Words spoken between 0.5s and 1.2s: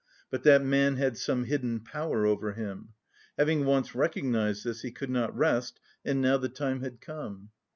man had